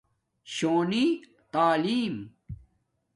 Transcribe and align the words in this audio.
شونی 0.53 1.07
تعلم۔۔ 1.51 2.17